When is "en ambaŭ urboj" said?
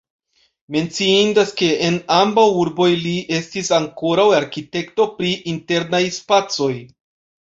1.89-2.89